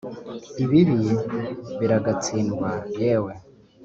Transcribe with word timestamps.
ibibi 0.63 0.95
biragatsindwa 1.79 2.69
yewe, 2.99 3.33